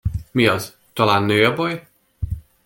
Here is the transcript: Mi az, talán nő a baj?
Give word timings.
Mi 0.33 0.47
az, 0.47 0.73
talán 0.93 1.23
nő 1.23 1.45
a 1.45 1.53
baj? 1.53 1.87